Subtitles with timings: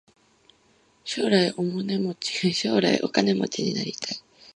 [1.03, 4.17] 将来お金持ちになりたい。